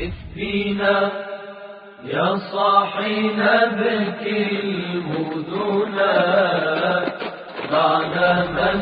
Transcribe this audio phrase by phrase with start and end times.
[0.00, 1.10] قف فينا
[2.04, 6.14] يا صاحي نبكي المدنا
[7.72, 8.14] بعد
[8.56, 8.78] من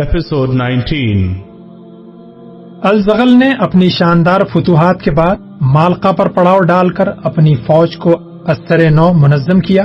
[0.00, 1.34] Episode 19
[2.82, 8.10] الزغل نے اپنی شاندار فتوحات کے بعد مالکا پر پڑاؤ ڈال کر اپنی فوج کو
[8.46, 9.84] اثر نو منظم کیا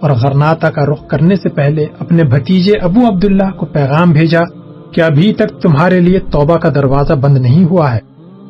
[0.00, 4.40] اور غرناتا کا رخ کرنے سے پہلے اپنے بھتیجے ابو عبداللہ کو پیغام بھیجا
[4.92, 7.98] کہ ابھی تک تمہارے لیے توبہ کا دروازہ بند نہیں ہوا ہے۔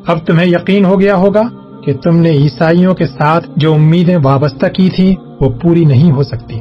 [0.07, 1.43] اب تمہیں یقین ہو گیا ہوگا
[1.85, 6.23] کہ تم نے عیسائیوں کے ساتھ جو امیدیں وابستہ کی تھیں وہ پوری نہیں ہو
[6.23, 6.59] سکتی۔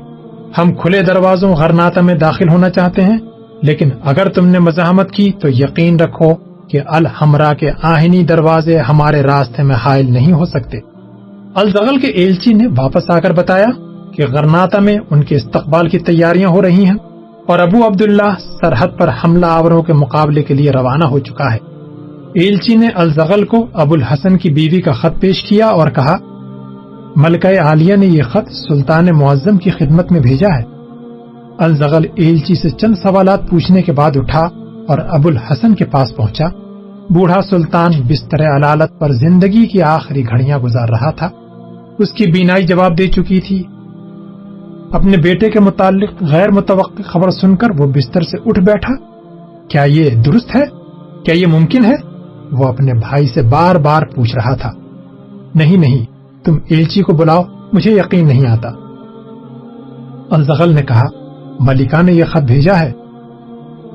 [0.58, 3.18] ہم کھلے دروازوں غرناتا میں داخل ہونا چاہتے ہیں۔
[3.62, 6.34] لیکن اگر تم نے مزاحمت کی تو یقین رکھو
[6.68, 10.78] کہ الحمرا کے آہنی دروازے ہمارے راستے میں حائل نہیں ہو سکتے۔
[11.54, 13.66] الزغل کے ایلچی نے واپس آ کر بتایا
[14.14, 16.96] کہ غرناتا میں ان کے استقبال کی تیاریاں ہو رہی ہیں
[17.46, 21.58] اور ابو عبداللہ سرحد پر حملہ آوروں کے مقابلے کے لیے روانہ ہو چکا ہے۔
[22.34, 26.16] ایلچی نے الزغل کو ابو الحسن کی بیوی کا خط پیش کیا اور کہا،
[27.16, 30.77] ملکہ عالیہ نے یہ خط سلطان معظم کی خدمت میں بھیجا ہے۔
[31.58, 34.48] الزغل ایلچی سے چند سوالات پوچھنے کے بعد اٹھا
[34.88, 36.44] اور ابو الحسن کے پاس پہنچا۔
[37.10, 41.28] بوڑھا سلطان بستر علالت پر زندگی کی آخری گھڑیاں گزار رہا تھا۔
[41.98, 43.62] اس کی بینائی جواب دے چکی تھی۔
[44.92, 48.94] اپنے بیٹے کے متعلق غیر متوقع خبر سن کر وہ بستر سے اٹھ بیٹھا۔
[49.68, 50.62] کیا یہ درست ہے؟
[51.24, 51.94] کیا یہ ممکن ہے؟
[52.52, 54.70] وہ اپنے بھائی سے بار بار پوچھ رہا تھا۔
[55.54, 56.04] نہیں نہیں،
[56.44, 57.42] تم ایلچی کو بلاؤ،
[57.72, 58.68] مجھے یقین نہیں آتا۔
[60.30, 61.27] الزغل نے کہا
[61.60, 62.92] ملکہ نے یہ خط بھیجا ہے۔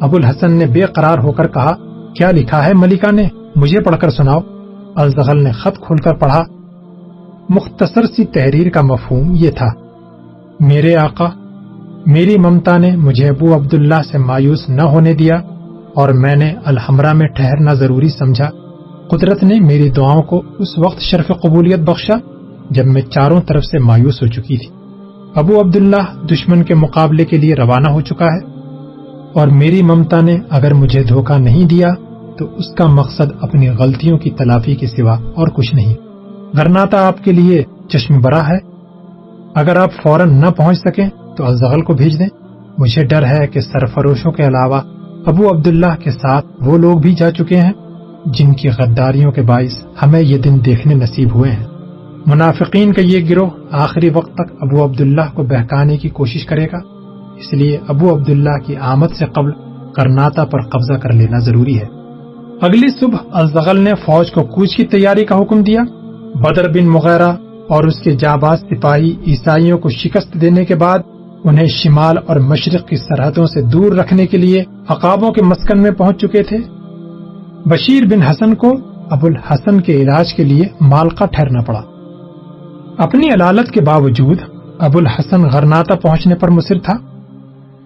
[0.01, 1.71] ابو الحسن نے بے قرار ہو کر کہا،
[2.15, 4.39] کیا لکھا ہے ملکہ نے؟ مجھے پڑھ کر سناؤ۔
[4.95, 6.39] الزغل نے خط کھول کر پڑھا۔
[7.49, 9.67] مختصر سی تحریر کا مفہوم یہ تھا۔
[10.59, 11.25] میرے آقا،
[12.05, 15.35] میری ممتا نے مجھے ابو عبداللہ سے مایوس نہ ہونے دیا
[15.95, 18.49] اور میں نے الحمرہ میں ٹھہرنا ضروری سمجھا۔
[19.09, 22.13] قدرت نے میری دعاؤں کو اس وقت شرف قبولیت بخشا
[22.69, 24.82] جب میں چاروں طرف سے مایوس ہو چکی تھی۔
[25.35, 28.53] ابو عبداللہ دشمن کے مقابلے کے لیے روانہ ہو چکا ہے۔
[29.33, 31.93] اور میری ممتا نے اگر مجھے دھوکہ نہیں دیا،
[32.37, 35.93] تو اس کا مقصد اپنی غلطیوں کی تلافی کے سوا اور کچھ نہیں۔
[36.53, 38.57] غرناتا آپ کے لیے چشم برا ہے۔
[39.55, 42.27] اگر آپ فوراً نہ پہنچ سکیں، تو الزغل کو بھیج دیں۔
[42.77, 44.81] مجھے ڈر ہے کہ سرفروشوں کے علاوہ
[45.25, 47.73] ابو عبداللہ کے ساتھ وہ لوگ بھی جا چکے ہیں،
[48.25, 51.65] جن کی غداریوں کے باعث ہمیں یہ دن دیکھنے نصیب ہوئے ہیں۔
[52.25, 56.77] منافقین کا یہ گروہ آخری وقت تک ابو عبداللہ کو بہکانے کی کوشش کرے گا۔
[57.37, 59.51] اس لیے ابو عبداللہ کی آمد سے قبل
[59.95, 61.85] کرناتا پر قبضہ کر لینا ضروری ہے۔
[62.61, 65.81] اگلی صبح الزغل نے فوج کو کوچ کی تیاری کا حکم دیا۔
[66.35, 67.31] بدر بن مغیرہ
[67.69, 70.99] اور اس کے جاباز سپاہی عیسائیوں کو شکست دینے کے بعد
[71.43, 75.91] انہیں شمال اور مشرق کی سرحدوں سے دور رکھنے کے لیے عقابوں کے مسکن میں
[75.91, 76.57] پہنچ چکے تھے۔
[77.65, 78.73] بشیر بن حسن کو
[79.09, 81.81] ابو الحسن کے علاج کے لیے مالکا ٹھہرنا پڑا۔
[82.97, 84.37] اپنی علالت کے باوجود
[84.79, 86.93] ابو الحسن غرناتا پہنچنے پر مصر تھا۔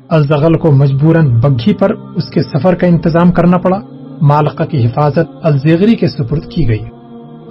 [0.09, 3.79] الزغل کو مجبوراً بگھی پر اس کے سفر کا انتظام کرنا پڑا۔
[4.21, 6.83] مالکا کی حفاظت الزیغری کے سپرد کی گئی۔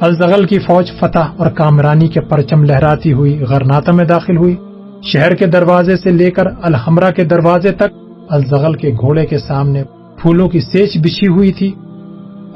[0.01, 4.57] الزغل کی فوج فتح اور کامرانی کے پرچم لہراتی ہوئی غرناتا میں داخل ہوئی۔
[5.03, 7.97] شہر کے دروازے سے لے کر الحمرا کے دروازے تک
[8.29, 9.85] الزغل کے گھوڑے کے سامنے
[10.23, 11.73] پھولوں کی سیچ بچھی ہوئی تھی۔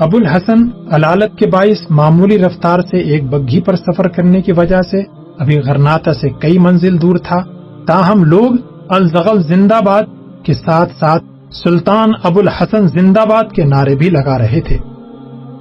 [0.00, 4.80] ابو الحسن علالت کے باعث معمولی رفتار سے ایک بگھی پر سفر کرنے کی وجہ
[4.90, 5.02] سے
[5.38, 7.40] ابھی غرناتا سے کئی منزل دور تھا،
[7.86, 8.50] تاہم لوگ
[8.88, 10.02] الزغل زندہ باد
[10.44, 11.24] کے ساتھ ساتھ
[11.64, 14.78] سلطان ابو الحسن زندہ باد کے نعرے بھی لگا رہے تھے۔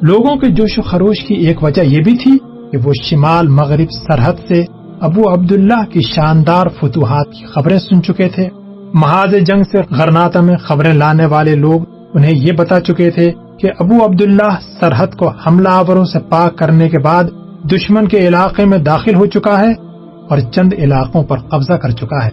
[0.01, 2.37] لوگوں کے جوش و خروش کی ایک وجہ یہ بھی تھی
[2.71, 4.63] کہ وہ شمال مغرب سرحد سے
[5.01, 8.49] ابو عبداللہ کی شاندار فتوحات کی خبریں سن چکے تھے۔
[8.93, 11.79] محاذ جنگ سے غرناتا میں خبریں لانے والے لوگ
[12.13, 16.89] انہیں یہ بتا چکے تھے کہ ابو عبداللہ سرحد کو حملہ آوروں سے پاک کرنے
[16.89, 17.23] کے بعد
[17.71, 19.71] دشمن کے علاقے میں داخل ہو چکا ہے
[20.29, 22.29] اور چند علاقوں پر قبضہ کر چکا ہے۔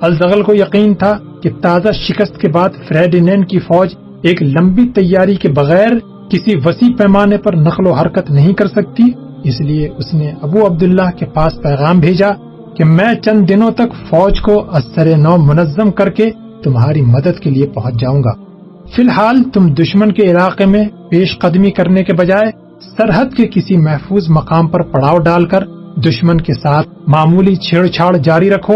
[0.00, 5.34] الزغل کو یقین تھا کہ تازہ شکست کے بعد فریڈینین کی فوج ایک لمبی تیاری
[5.34, 5.88] کے بغیر
[6.30, 9.02] کسی وسیع پیمانے پر نقل و حرکت نہیں کر سکتی،
[9.44, 12.28] اس لیے اس نے ابو عبداللہ کے پاس پیغام بھیجا
[12.76, 16.30] کہ میں چند دنوں تک فوج کو اثر نو منظم کر کے
[16.64, 18.51] تمہاری مدد کے لیے پہنچ جاؤں گا۔
[18.96, 22.50] فی الحال تم دشمن کے علاقے میں پیش قدمی کرنے کے بجائے
[22.96, 25.64] سرحد کے کسی محفوظ مقام پر پڑاؤ ڈال کر
[25.96, 28.74] دشمن کے ساتھ معمولی چھیڑ چھاڑ جاری رکھو۔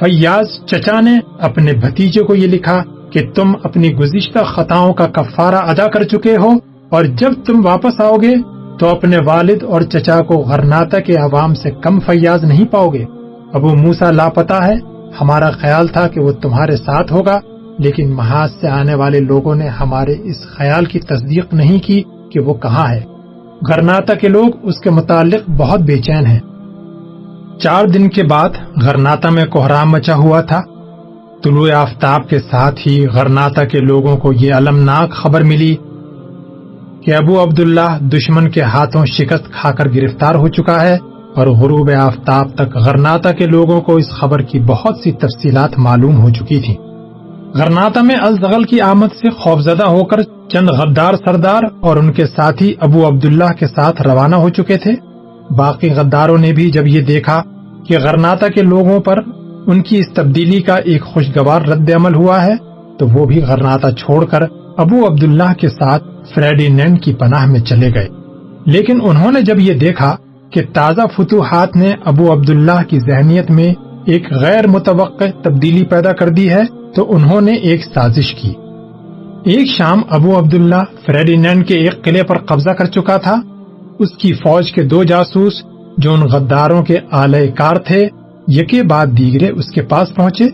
[0.00, 5.54] فیاض چچا نے اپنے بھتیجے کو یہ لکھا کہ تم اپنی گزشتہ خطاؤں کا کفارہ
[5.54, 6.50] ادا کر چکے ہو
[6.88, 8.34] اور جب تم واپس آؤ گے
[8.78, 13.04] تو اپنے والد اور چچا کو غرناتا کے عوام سے کم فیاض نہیں پاؤ گے۔
[13.52, 14.74] ابو موسا لاپتا ہے۔
[15.20, 17.40] ہمارا خیال تھا کہ وہ تمہارے ساتھ ہوگا۔
[17.78, 22.02] لیکن محاذ سے آنے والے لوگوں نے ہمارے اس خیال کی تصدیق نہیں کی
[22.32, 23.00] کہ وہ کہاں ہے
[23.68, 26.40] گرناتا کے لوگ اس کے متعلق بہت بے چین ہیں۔
[27.58, 28.48] چار دن کے بعد
[28.82, 30.60] غرناتا میں کوہرام مچا ہوا تھا۔
[31.44, 35.76] طلوع آفتاب کے ساتھ ہی غرناتا کے لوگوں کو یہ المناک خبر ملی
[37.04, 40.98] کہ ابو عبداللہ دشمن کے ہاتھوں شکست کھا کر گرفتار ہو چکا ہے
[41.34, 46.20] اور غروب آفتاب تک غرناتا کے لوگوں کو اس خبر کی بہت سی تفصیلات معلوم
[46.20, 46.74] ہو چکی تھی
[47.58, 52.26] غرناتا میں الزغل کی آمد سے خوفزدہ ہو کر چند غدار سردار اور ان کے
[52.26, 54.92] ساتھی ابو عبداللہ کے ساتھ روانہ ہو چکے تھے۔
[55.50, 57.42] باقی غداروں نے بھی جب یہ دیکھا
[57.88, 59.18] کہ غرناتا کے لوگوں پر
[59.66, 62.56] ان کی اس تبدیلی کا ایک خوشگوار رد عمل ہوا ہے،
[62.98, 64.42] تو وہ بھی غرناتا چھوڑ کر
[64.76, 66.04] ابو عبداللہ کے ساتھ
[66.34, 68.08] فریڈی نینڈ کی پناہ میں چلے گئے۔
[68.66, 70.16] لیکن انہوں نے جب یہ دیکھا
[70.50, 73.74] کہ تازہ فتوحات نے ابو عبداللہ کی ذہنیت میں
[74.04, 76.62] ایک غیر متوقع تبدیلی پیدا کر دی ہے
[76.96, 78.48] تو انہوں نے ایک سازش کی۔
[79.44, 83.34] ایک شام ابو عبداللہ فریڈی نینڈ کے ایک قلعے پر قبضہ کر چکا تھا۔
[83.98, 85.52] اس کی فوج کے دو جاسوس
[85.98, 88.08] جو ان غداروں کے آلے کار تھے،
[88.48, 90.44] یکے بعد دیگرے اس کے پاس پہنچے۔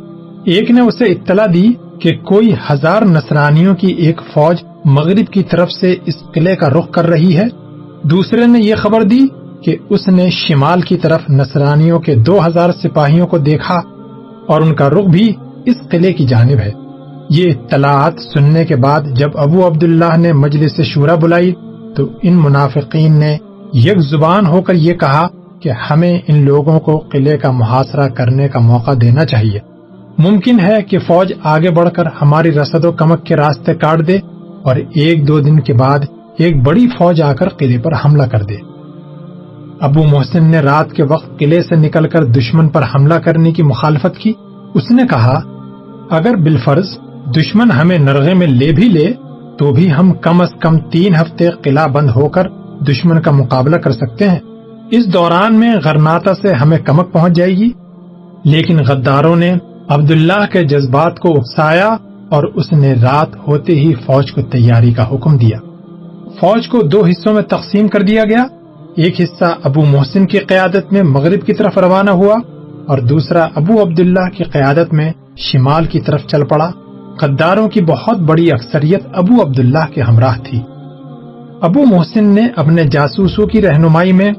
[0.44, 1.68] ایک نے اسے اطلاع دی
[2.00, 6.90] کہ کوئی ہزار نصرانیوں کی ایک فوج مغرب کی طرف سے اس قلعے کا رخ
[6.90, 7.44] کر رہی ہے۔
[8.02, 9.20] دوسرے نے یہ خبر دی
[9.64, 13.80] کہ اس نے شمال کی طرف نصرانیوں کے دو ہزار سپاہیوں کو دیکھا
[14.46, 15.32] اور ان کا رخ بھی
[15.66, 16.70] اس قلعے کی جانب ہے۔
[17.30, 21.52] یہ اطلاعات سننے کے بعد جب ابو عبداللہ نے مجلس سے شورا بلائی،
[21.96, 23.36] تو ان منافقین نے
[23.74, 25.28] یک زبان ہو کر یہ کہا
[25.60, 29.58] کہ ہمیں ان لوگوں کو قلعے کا محاصرہ کرنے کا موقع دینا چاہیے۔
[30.18, 34.18] ممکن ہے کہ فوج آگے بڑھ کر ہماری رسد و کمک کے راستے کاٹ دے
[34.62, 35.98] اور ایک دو دن کے بعد
[36.38, 38.56] ایک بڑی فوج آ کر قلعے پر حملہ کر دے۔
[39.80, 43.62] ابو محسن نے رات کے وقت قلعے سے نکل کر دشمن پر حملہ کرنے کی
[43.62, 44.32] مخالفت کی۔
[44.74, 45.40] اس نے کہا
[46.10, 46.86] اگر بالفرض
[47.36, 49.12] دشمن ہمیں نرغے میں لے بھی لے،
[49.58, 52.48] تو بھی ہم کم از کم تین ہفتے قلعہ بند ہو کر
[52.88, 54.38] دشمن کا مقابلہ کر سکتے ہیں۔
[54.90, 57.70] اس دوران میں غرناتا سے ہمیں کمک پہنچ جائے گی۔
[58.44, 59.54] لیکن غداروں نے
[59.88, 61.96] عبداللہ کے جذبات کو اکسایا
[62.28, 65.58] اور اس نے رات ہوتے ہی فوج کو تیاری کا حکم دیا۔
[66.40, 68.44] فوج کو دو حصوں میں تقسیم کر دیا گیا۔
[68.96, 72.34] ایک حصہ ابو محسن کی قیادت میں مغرب کی طرف روانہ ہوا
[72.86, 76.70] اور دوسرا ابو عبداللہ کی قیادت میں شمال کی طرف چل پڑا۔
[77.22, 80.60] غداروں کی بہت بڑی اکثریت ابو عبداللہ کے ہمراہ تھی۔
[81.60, 84.32] ابو محسن نے اپنے جاسوسوں کی رہنمائی میں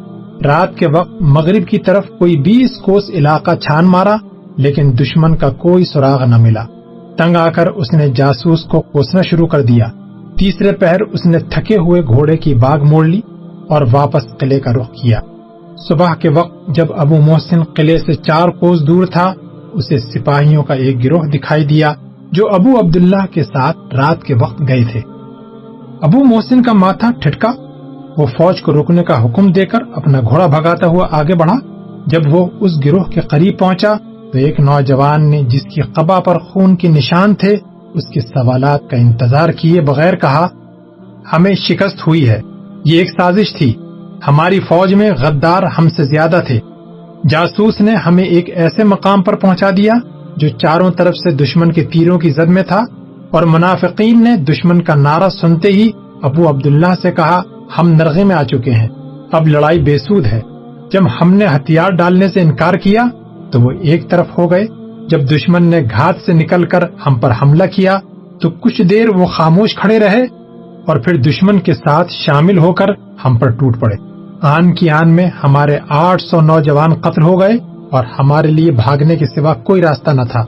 [0.46, 4.16] رات کے وقت مغرب کی طرف کوئی بیس کوس علاقہ چھان مارا،
[4.58, 6.66] لیکن دشمن کا کوئی سراغ نہ ملا۔
[7.18, 9.86] تنگ آ کر اس نے جاسوس کو کوسنا شروع کر دیا۔
[10.38, 13.22] تیسرے پہر اس نے تھکے ہوئے گھوڑے کی باغ موڑ لی
[13.70, 15.20] اور واپس قلعے کا رخ کیا۔
[15.90, 19.34] صبح کے وقت جب ابو محسن قلعے سے چار کوس دور تھا
[19.74, 21.94] اسے سپاہیوں کا ایک گروہ دکھائی دیا
[22.32, 25.00] جو ابو عبداللہ کے ساتھ رات کے وقت گئے تھے۔
[26.02, 27.52] ابو محسن کا ماتھا ٹھٹکا،
[28.18, 31.56] وہ فوج کو روکنے کا حکم دے کر اپنا گھوڑا بھگاتا ہوا آگے بڑھا۔
[32.08, 33.94] جب وہ اس گروہ کے قریب پہنچا
[34.32, 37.56] تو ایک نوجوان نے جس کی قبا پر خون کے نشان تھے،
[37.94, 40.48] اس کے سوالات کا انتظار کیے بغیر کہا،
[41.34, 42.42] ہمیں شکست ہوئی ہے،
[42.86, 43.74] یہ ایک سازش تھی،
[44.28, 46.60] ہماری فوج میں غدار ہم سے زیادہ تھے۔
[47.30, 49.94] جاسوس نے ہمیں ایک ایسے مقام پر پہنچا دیا
[50.38, 52.82] جو چاروں طرف سے دشمن کے تیروں کی زد میں تھا
[53.32, 55.90] اور منافقین نے دشمن کا نعرہ سنتے ہی
[56.24, 57.42] ابو عبداللہ سے کہا،
[57.78, 58.88] ہم نرغے میں آ چکے ہیں،
[59.32, 60.42] اب لڑائی بے سود ہے۔
[60.92, 63.06] جب ہم نے ہتھیار ڈالنے سے انکار کیا
[63.52, 64.66] تو وہ ایک طرف ہو گئے۔
[65.10, 68.00] جب دشمن نے گھات سے نکل کر ہم پر حملہ کیا
[68.42, 70.24] تو کچھ دیر وہ خاموش کھڑے رہے
[70.88, 72.86] اور پھر دشمن کے ساتھ شامل ہو کر
[73.26, 74.13] ہم پر ٹوٹ پڑے۔
[74.46, 77.54] آن کی آن میں ہمارے آٹھ سو نوجوان قتل ہو گئے
[77.92, 80.46] اور ہمارے لیے بھاگنے کے سوا کوئی راستہ نہ تھا۔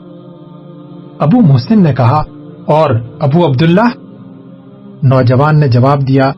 [1.18, 2.22] ابو محسن نے کہا،
[2.66, 3.88] اور ابو عبداللہ؟
[5.02, 6.32] نوجوان نے جواب دیا،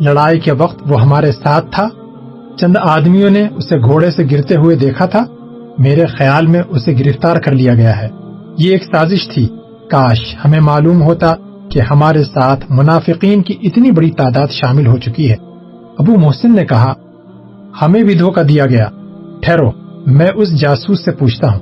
[0.00, 1.88] لڑائی کے وقت وہ ہمارے ساتھ تھا۔
[2.56, 5.24] چند آدمیوں نے اسے گھوڑے سے گرتے ہوئے دیکھا تھا۔
[5.78, 8.08] میرے خیال میں اسے گرفتار کر لیا گیا ہے۔
[8.58, 9.48] یہ ایک سازش تھی۔
[9.90, 11.34] کاش ہمیں معلوم ہوتا
[11.68, 15.36] کہ ہمارے ساتھ منافقین کی اتنی بڑی تعداد شامل ہو چکی ہے۔
[15.98, 16.94] ابو محسن نے کہا
[17.82, 18.88] ہمیں بھی دھوکہ دیا گیا۔
[19.42, 19.70] ٹھہرو،
[20.06, 21.58] میں اس جاسوس سے پوچھتا ہوں۔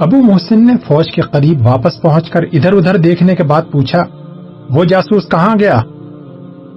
[0.00, 4.04] ابو محسن نے فوج کے قریب واپس پہنچ کر ادھر ادھر دیکھنے کے بعد پوچھا،
[4.70, 5.80] وہ جاسوس کہاں گیا؟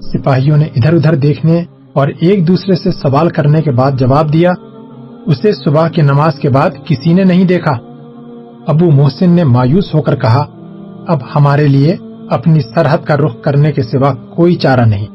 [0.02, 4.54] سپاہیوں نے ادھر ادھر دیکھنے اور ایک دوسرے سے سوال کرنے کے بعد جواب دیا،
[5.26, 7.78] اسے صبح کی نماز کے بعد کسی نے نہیں دیکھا۔
[8.68, 10.46] ابو محسن نے مایوس ہو کر کہا،
[11.08, 11.96] اب ہمارے لیے
[12.30, 15.08] اپنی سرحد کا رخ کرنے کے سوا کوئی چارہ نہیں۔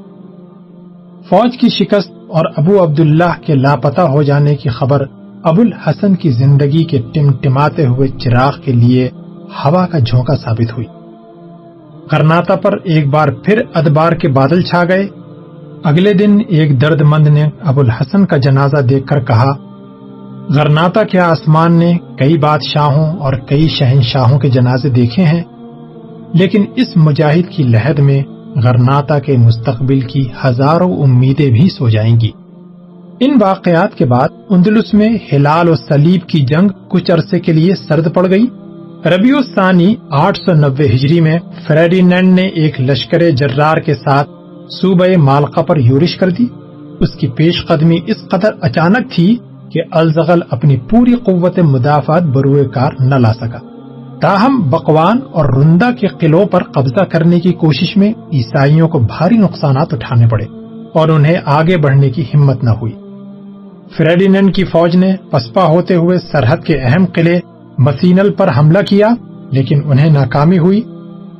[1.29, 5.07] فوج کی شکست اور ابو عبداللہ کے لاپتہ ہو جانے کی خبر
[5.43, 9.09] ابو الحسن کی زندگی کے ٹمٹماتے ہوئے چراغ کے لیے
[9.65, 10.87] ہوا کا جھونکا ثابت ہوئی۔
[12.11, 15.09] کرناتا پر ایک بار پھر ادبار کے بادل چھا گئے۔
[15.85, 19.53] اگلے دن ایک درد مند نے ابو الحسن کا جنازہ دیکھ کر کہا
[20.49, 25.43] غرناتا کے آسمان نے کئی بادشاہوں اور کئی شہنشاہوں کے جنازے دیکھے ہیں،
[26.35, 28.23] لیکن اس مجاہد کی لہد میں
[28.63, 32.31] غرناتا کے مستقبل کی ہزاروں امیدیں بھی سو جائیں گی۔
[33.21, 37.75] ان واقعات کے بعد اندلس میں ہلال و سلیب کی جنگ کچھ عرصے کے لیے
[37.75, 38.47] سرد پڑ گئی۔
[39.07, 44.31] ربیع الثانی آٹھ سو نوے ہجری میں فریڈینینڈ نے ایک لشکر جرار کے ساتھ
[44.71, 46.47] صوبہ مالکا پر یورش کر دی۔
[47.01, 49.37] اس کی پیش قدمی اس قدر اچانک تھی
[49.73, 53.59] کہ الزغل اپنی پوری قوت مدافعت بروئے کار نہ لا سکا۔
[54.21, 59.37] تاہم بقوان اور رندا کے قلعوں پر قبضہ کرنے کی کوشش میں عیسائیوں کو بھاری
[59.37, 60.45] نقصانات اٹھانے پڑے
[60.95, 62.93] اور انہیں آگے بڑھنے کی ہمت نہ ہوئی۔
[63.97, 67.41] فریڈینن کی فوج نے پسپا ہوتے ہوئے سرحد کے اہم قلعے
[67.79, 69.09] مسینل پر حملہ کیا،
[69.51, 70.81] لیکن انہیں ناکامی ہوئی۔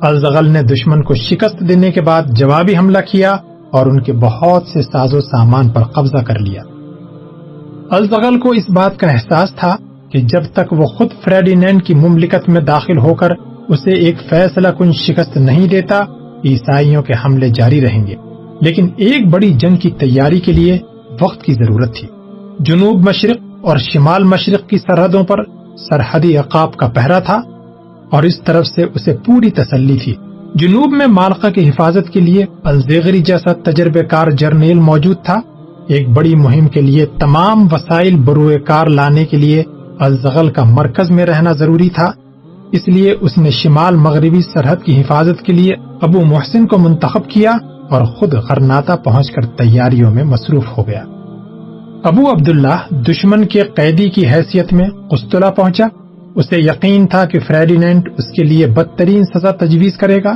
[0.01, 3.35] الزغل نے دشمن کو شکست دینے کے بعد جوابی حملہ کیا
[3.71, 6.61] اور ان کے بہت سے ساز و سامان پر قبضہ کر لیا۔
[7.91, 9.75] الزغل کو اس بات کا احساس تھا
[10.11, 13.31] کہ جب تک وہ خود فریڈینینڈ کی مملکت میں داخل ہو کر
[13.69, 16.03] اسے ایک فیصلہ کن شکست نہیں دیتا،
[16.45, 18.15] عیسائیوں کے حملے جاری رہیں گے۔
[18.61, 20.77] لیکن ایک بڑی جنگ کی تیاری کے لیے
[21.21, 22.07] وقت کی ضرورت تھی۔
[22.59, 25.43] جنوب مشرق اور شمال مشرق کی سرحدوں پر
[25.89, 27.41] سرحدی عقاب کا پہرا تھا
[28.09, 30.15] اور اس طرف سے اسے پوری تسلی تھی۔
[30.55, 35.39] جنوب میں مالکا کی حفاظت کے لیے الزیغری جیسا تجربے کار جرنیل موجود تھا۔
[35.87, 39.63] ایک بڑی مہم کے لیے تمام وسائل بروئے کار لانے کے لیے
[39.99, 42.11] الزغل کا مرکز میں رہنا ضروری تھا،
[42.71, 47.29] اس لیے اس نے شمال مغربی سرحد کی حفاظت کے لیے ابو محسن کو منتخب
[47.29, 47.51] کیا
[47.89, 51.03] اور خود غرناتا پہنچ کر تیاریوں میں مصروف ہو گیا۔
[52.03, 55.87] ابو عبداللہ دشمن کے قیدی کی حیثیت میں قسطلہ پہنچا۔
[56.35, 60.35] اسے یقین تھا کہ فریڈینٹ اس کے لیے بدترین سزا تجویز کرے گا،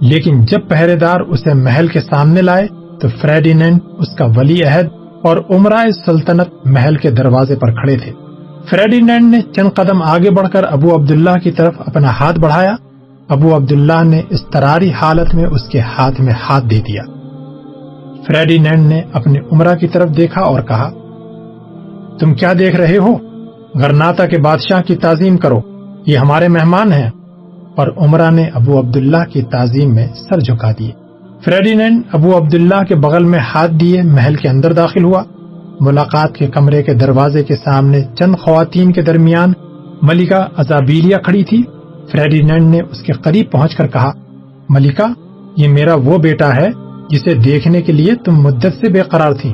[0.00, 2.66] لیکن جب پہرے دار اسے محل کے سامنے لائے
[3.00, 4.86] تو فریڈینٹ اس کا ولی عہد
[5.22, 8.12] اور عمرہ سلطنت محل کے دروازے پر کھڑے تھے۔
[8.68, 12.74] فریڈینڈ نے چند قدم آگے بڑھ کر ابو عبداللہ کی طرف اپنا ہاتھ بڑھایا۔
[13.28, 17.02] ابو عبداللہ نے استراری حالت میں اس کے ہاتھ میں ہاتھ دے دیا۔
[18.26, 20.90] فریڈینڈ نے اپنے عمرہ کی طرف دیکھا اور کہا،
[22.18, 23.16] تم کیا دیکھ رہے ہو؟
[23.74, 25.60] غرناتا کے بادشاہ کی تعظیم کرو۔
[26.06, 27.10] یہ ہمارے مہمان ہیں
[27.76, 30.90] اور عمرہ نے ابو عبداللہ کی تعظیم میں سر جھکا دیے۔
[31.44, 35.22] فریڈینڈ ابو عبداللہ کے بغل میں ہاتھ دیے، محل کے اندر داخل ہوا۔
[35.80, 39.52] ملاقات کے کمرے کے دروازے کے سامنے چند خواتین کے درمیان
[40.02, 41.62] ملکہ ازابیلیا کھڑی تھی۔
[42.12, 44.12] فریڈینڈ نے اس کے قریب پہنچ کر کہا،
[44.68, 45.04] ملکہ،
[45.56, 46.68] یہ میرا وہ بیٹا ہے
[47.10, 49.52] جسے دیکھنے کے لیے تم مدت سے بے قرار تھی۔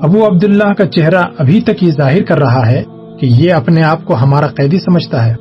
[0.00, 2.82] ابو عبداللہ کا چہرہ ابھی تک یہ ظاہر کر رہا ہے
[3.20, 5.34] کہ یہ اپنے آپ کو ہمارا قیدی سمجھتا ہے۔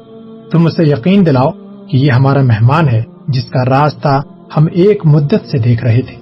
[0.51, 1.49] تم اسے یقین دلاؤ
[1.91, 4.21] کہ یہ ہمارا مہمان ہے جس کا راستہ
[4.57, 6.15] ہم ایک مدت سے دیکھ رہے تھے۔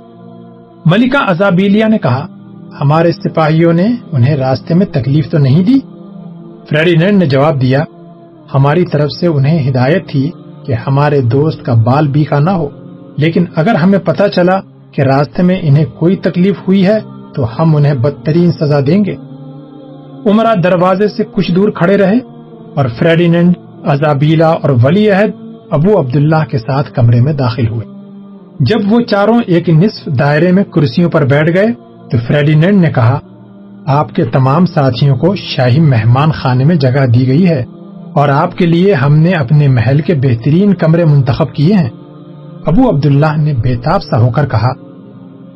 [0.85, 2.27] ملکہ ازابیلیا نے کہا
[2.81, 5.79] ہمارے سپاہیوں نے انہیں راستے میں تکلیف تو نہیں دی؟
[6.69, 7.83] فریڈینڈ نے جواب دیا،
[8.53, 10.31] ہماری طرف سے انہیں ہدایت تھی
[10.65, 12.69] کہ ہمارے دوست کا بال بیکا نہ ہو۔
[13.17, 14.59] لیکن اگر ہمیں پتا چلا
[14.91, 16.99] کہ راستے میں انہیں کوئی تکلیف ہوئی ہے،
[17.35, 19.15] تو ہم انہیں بدترین سزا دیں گے۔
[20.29, 22.17] عمرہ دروازے سے کچھ دور کھڑے رہے
[22.75, 25.31] اور فریڈینڈ ازابیلا اور ولی عہد
[25.71, 27.85] ابو عبداللہ کے ساتھ کمرے میں داخل ہوئے۔
[28.59, 33.19] جب وہ چاروں ایک نصف دائرے میں کرسیوں پر بیٹھ گئے تو فریڈینڈ نے کہا،
[33.87, 37.65] آپ کے تمام ساتھیوں کو شاہی مہمان خانے میں جگہ دی گئی ہے
[38.13, 41.89] اور آپ کے لیے ہم نے اپنے محل کے بہترین کمرے منتخب کیے ہیں۔
[42.65, 44.69] ابو عبداللہ نے بےتاب سا ہو کر کہا،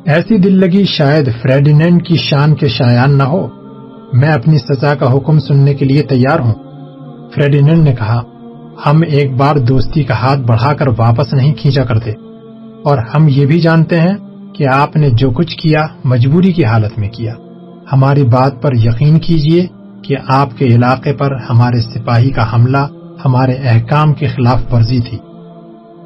[0.06, 3.48] ایسی دل لگی شاید فریڈینڈ کی شان کے شایان نہ ہو۔
[4.12, 6.54] میں اپنی سزا کا حکم سننے کے لیے تیار ہوں۔
[7.34, 8.22] فریڈینڈ نے کہا،
[8.86, 12.10] ہم ایک بار دوستی کا ہاتھ بڑھا کر واپس نہیں کھینچا کرتے
[12.84, 16.98] اور ہم یہ بھی جانتے ہیں کہ آپ نے جو کچھ کیا مجبوری کی حالت
[16.98, 17.34] میں کیا۔
[17.92, 19.66] ہماری بات پر یقین کیجیے
[20.04, 22.86] کہ آپ کے علاقے پر ہمارے سپاہی کا حملہ
[23.24, 25.18] ہمارے احکام کے خلاف ورزی تھی۔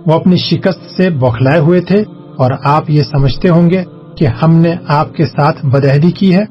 [0.07, 2.01] وہ اپنی شکست سے بوکھلائے ہوئے تھے
[2.37, 3.85] اور آپ یہ سمجھتے ہوں گے
[4.17, 6.45] کہ ہم نے آپ کے ساتھ بدہدی کی ہے۔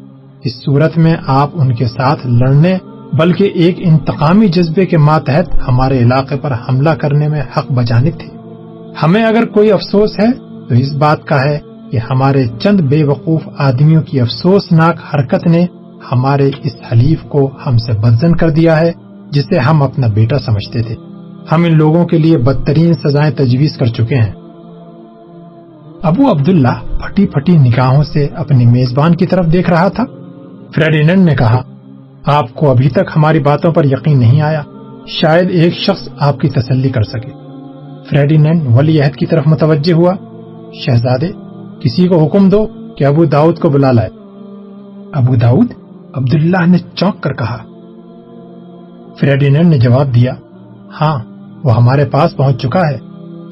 [0.44, 2.78] اس صورت میں آپ ان کے ساتھ لڑنے
[3.14, 8.38] بلکہ ایک انتقامی جذبے کے ماتحت ہمارے علاقے پر حملہ کرنے میں حق بجانب تھے۔
[9.04, 10.32] ہمیں اگر کوئی افسوس ہے
[10.68, 11.60] تو اس بات کا ہے
[11.92, 15.66] کہ ہمارے چند بے وقوف آدمیوں کی افسوسناک حرکت نے
[16.12, 18.92] ہمارے اس حلیف کو ہم سے بدزن کر دیا ہے،
[19.32, 20.96] جسے ہم اپنا بیٹا سمجھتے تھے۔
[21.52, 24.34] ہم ان لوگوں کے لیے بدترین سزائیں تجویز کر چکے ہیں۔
[26.04, 30.04] ابو عبداللہ پھٹی پھٹی نگاہوں سے اپنی میزبان کی طرف دیکھ رہا تھا۔
[30.76, 31.62] فریڈینڈ نے کہا،
[32.26, 34.62] آپ کو ابھی تک ہماری باتوں پر یقین نہیں آیا،
[35.08, 37.30] شاید ایک شخص آپ کی تسلی کر سکے۔
[38.10, 40.14] فریڈینڈ ولی عہد کی طرف متوجہ ہوا۔
[40.74, 41.28] شہزادے
[41.86, 44.10] کسی کو حکم دو کہ ابو داؤد کو بلا لائے۔
[45.14, 45.68] ابو داؤد
[46.14, 47.58] عبداللہ نے چونک کر کہا۔
[49.20, 50.34] فریڈینڈ نے جواب دیا
[51.02, 51.20] ہاں
[51.64, 52.98] وہ ہمارے پاس پہنچ چکا ہے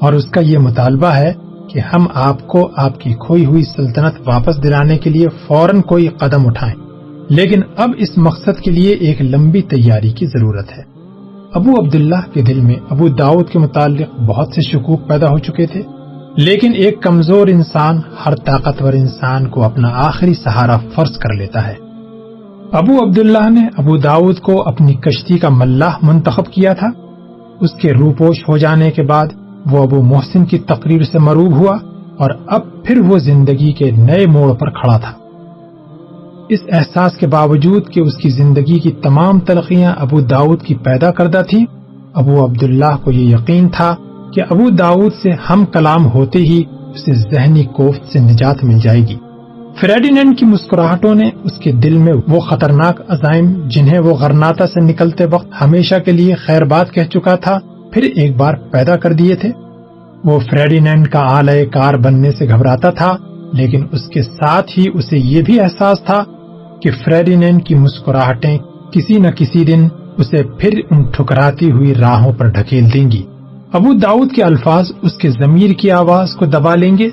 [0.00, 1.32] اور اس کا یہ مطالبہ ہے
[1.68, 6.08] کہ ہم آپ کو آپ کی کھوئی ہوئی سلطنت واپس دلانے کے لیے فوراً کوئی
[6.08, 6.74] قدم اٹھائیں۔
[7.28, 10.82] لیکن اب اس مقصد کے لیے ایک لمبی تیاری کی ضرورت ہے۔
[11.54, 15.66] ابو عبداللہ کے دل میں ابو داؤد کے متعلق بہت سے شکوک پیدا ہو چکے
[15.66, 15.82] تھے۔
[16.36, 21.74] لیکن ایک کمزور انسان ہر طاقتور انسان کو اپنا آخری سہارا فرض کر لیتا ہے۔
[22.72, 26.86] ابو عبداللہ نے ابو داؤد کو اپنی کشتی کا ملاح منتخب کیا تھا۔
[27.60, 29.26] اس کے روپوش ہو جانے کے بعد
[29.70, 31.78] وہ ابو محسن کی تقریر سے مروب ہوا
[32.18, 35.12] اور اب پھر وہ زندگی کے نئے موڑ پر کھڑا تھا۔
[36.48, 41.10] اس احساس کے باوجود کہ اس کی زندگی کی تمام تلخیاں ابو داؤد کی پیدا
[41.10, 41.64] کردہ تھی
[42.14, 43.96] ابو عبداللہ کو یہ یقین تھا
[44.34, 46.62] کہ ابو داؤد سے ہم کلام ہوتے ہی
[46.94, 49.16] اسے ذہنی کوفت سے نجات مل جائے گی۔
[49.80, 54.80] فریڈینڈ کی مسکراہٹوں نے اس کے دل میں وہ خطرناک عزائم جنہیں وہ غرناتا سے
[54.80, 57.58] نکلتے وقت ہمیشہ کے لیے خیر بات کہہ چکا تھا،
[57.92, 59.50] پھر ایک بار پیدا کر دیے تھے۔
[60.24, 63.16] وہ فریڈینڈ کا آلے کار بننے سے گھبراتا تھا،
[63.52, 66.24] لیکن اس کے ساتھ ہی اسے یہ بھی احساس تھا
[66.82, 68.58] کہ فریڈینڈ کی مسکراہٹیں
[68.92, 73.22] کسی نہ کسی دن اسے پھر ان ٹھکراتی ہوئی راہوں پر ڈھکیل دیں گی۔
[73.74, 77.08] ابو داؤد کے الفاظ، اس کے ضمیر کی آواز کو دبا لیں گے۔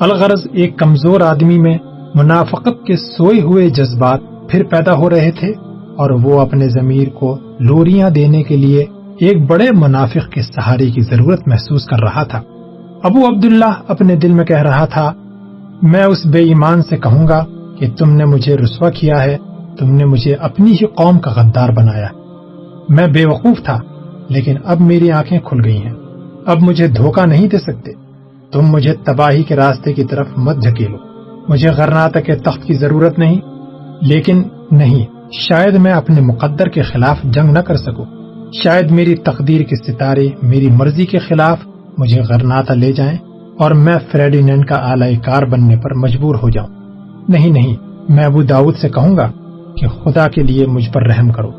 [0.00, 1.78] الغرض ایک کمزور آدمی میں
[2.14, 5.48] منافقت کے سوئے ہوئے جذبات پھر پیدا ہو رہے تھے
[5.96, 8.84] اور وہ اپنے ضمیر کو لوریاں دینے کے لیے
[9.18, 12.42] ایک بڑے منافق کے سہارے کی ضرورت محسوس کر رہا تھا۔
[13.02, 15.12] ابو عبداللہ اپنے دل میں کہہ رہا تھا،
[15.82, 17.44] میں اس بے ایمان سے کہوں گا
[17.78, 19.36] کہ تم نے مجھے رسوا کیا ہے،
[19.78, 22.08] تم نے مجھے اپنی ہی قوم کا غدار بنایا۔
[22.88, 23.80] میں بے وقوف تھا
[24.30, 25.92] لیکن اب میری آنکھیں کھل گئی ہیں۔
[26.46, 27.92] اب مجھے دھوکہ نہیں دے سکتے۔
[28.52, 30.96] تم مجھے تباہی کے راستے کی طرف مت جھکیلو
[31.48, 33.40] مجھے غرناتا کے تخت کی ضرورت نہیں۔
[34.00, 38.04] لیکن نہیں، شاید میں اپنے مقدر کے خلاف جنگ نہ کر سکوں۔
[38.52, 41.58] شاید میری تقدیر کے ستارے میری مرضی کے خلاف
[41.98, 43.18] مجھے غرناتا لے جائیں
[43.58, 46.68] اور میں فریڈینڈ کا اعلی کار بننے پر مجبور ہو جاؤں۔
[47.28, 47.76] نہیں نہیں،
[48.08, 49.30] میں ابو داؤد سے کہوں گا
[49.76, 51.50] کہ خدا کے لیے مجھ پر رحم کرو۔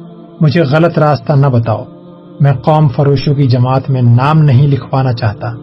[0.42, 1.86] مجھے غلط راستہ نہ بتاؤ۔
[2.42, 5.54] میں قوم فروشوں کی جماعت میں نام نہیں لکھوانا چاہتا۔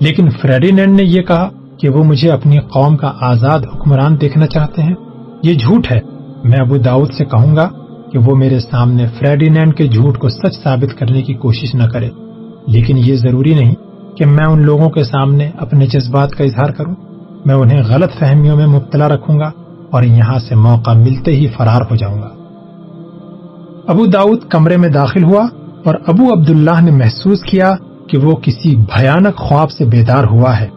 [0.00, 1.48] لیکن فریڈینڈ نے یہ کہا
[1.80, 4.94] کہ وہ مجھے اپنی قوم کا آزاد حکمران دیکھنا چاہتے ہیں۔
[5.42, 6.00] یہ جھوٹ ہے۔
[6.44, 7.68] میں ابو داؤد سے کہوں گا
[8.12, 12.10] کہ وہ میرے سامنے فریڈینڈ کے جھوٹ کو سچ ثابت کرنے کی کوشش نہ کرے۔
[12.66, 13.74] لیکن یہ ضروری نہیں
[14.16, 16.94] کہ میں ان لوگوں کے سامنے اپنے جذبات کا اظہار کروں۔
[17.44, 19.50] میں انہیں غلط فہمیوں میں مبتلا رکھوں گا
[19.90, 22.28] اور یہاں سے موقع ملتے ہی فرار ہو جاؤں گا۔
[23.86, 25.46] ابو داؤد کمرے میں داخل ہوا۔
[25.84, 27.74] اور ابو عبداللہ نے محسوس کیا
[28.08, 30.68] کہ وہ کسی بھیانک خواب سے بیدار ہوا ہے۔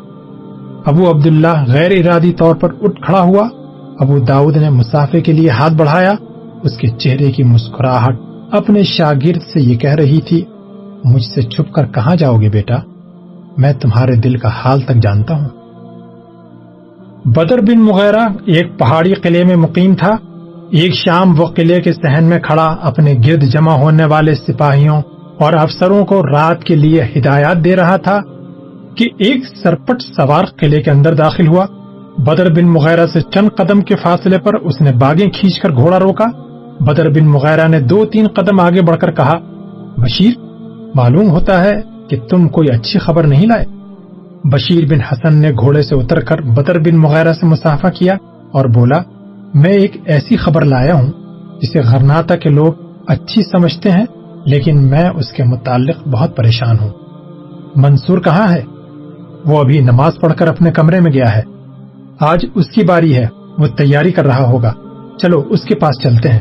[0.85, 3.49] ابو عبداللہ غیر ارادی طور پر اٹھ کھڑا ہوا،
[3.99, 6.13] ابو داؤد نے مسافے کے لیے ہاتھ بڑھایا۔
[6.63, 8.15] اس کے چہرے کی مسکراہٹ
[8.51, 10.45] اپنے شاگرد سے یہ کہہ رہی تھی،
[11.03, 12.75] مجھ سے چھپ کر کہاں جاؤ گے بیٹا؟
[13.57, 15.49] میں تمہارے دل کا حال تک جانتا ہوں۔
[17.25, 20.15] بدر بن مغیرہ ایک پہاڑی قلعے میں مقیم تھا۔
[20.71, 25.01] ایک شام وہ قلعے کے سہن میں کھڑا اپنے گرد جمع ہونے والے سپاہیوں
[25.39, 28.19] اور افسروں کو رات کے لیے ہدایات دے رہا تھا
[28.95, 31.65] کہ ایک سرپٹ سوار قلعے کے اندر داخل ہوا۔
[32.17, 35.99] بدر بن مغیرہ سے چند قدم کے فاصلے پر اس نے باغیں کھینچ کر گھوڑا
[35.99, 36.25] روکا۔
[36.79, 39.37] بدر بن مغیرہ نے دو تین قدم آگے بڑھ کر کہا،
[39.97, 40.39] بشیر،
[40.95, 43.65] معلوم ہوتا ہے کہ تم کوئی اچھی خبر نہیں لائے۔
[44.43, 48.13] بشیر بن حسن نے گھوڑے سے اتر کر بدر بن مغیرہ سے مسافہ کیا
[48.53, 48.97] اور بولا
[49.53, 51.11] میں ایک ایسی خبر لایا ہوں
[51.61, 52.73] جسے غرناتا کے لوگ
[53.07, 54.05] اچھی سمجھتے ہیں،
[54.45, 56.89] لیکن میں اس کے متعلق بہت پریشان ہوں۔
[57.75, 58.63] منصور کہاں ہے؟
[59.45, 61.41] وہ ابھی نماز پڑھ کر اپنے کمرے میں گیا ہے۔
[62.19, 64.73] آج اس کی باری ہے، وہ تیاری کر رہا ہوگا۔
[65.17, 66.39] چلو، اس کے پاس چلتے ہیں۔